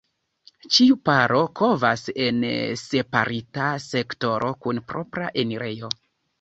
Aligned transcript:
Ĉiu 0.77 0.95
paro 1.09 1.41
kovas 1.59 2.07
en 2.29 2.41
separita 2.85 3.69
sektoro 3.87 4.53
kun 4.65 4.85
propra 4.91 5.33
enirejo. 5.47 5.97